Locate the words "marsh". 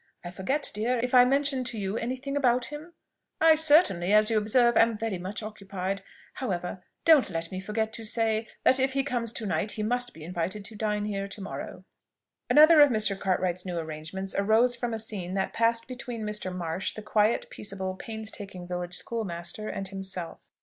16.51-16.95